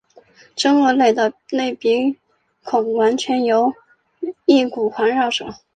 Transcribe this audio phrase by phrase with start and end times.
[0.55, 2.17] 真鳄类的内鼻
[2.63, 3.71] 孔完全由
[4.45, 5.53] 翼骨环绕者。